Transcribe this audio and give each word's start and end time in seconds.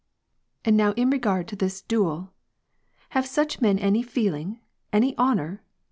And 0.65 0.75
now 0.75 0.93
in 0.93 1.11
regard 1.11 1.47
to 1.49 1.55
this 1.55 1.83
duel! 1.83 2.33
Have 3.09 3.27
such 3.27 3.61
men 3.61 3.77
any 3.77 4.01
feeling, 4.01 4.59
any 4.91 5.15
honor 5.15 5.61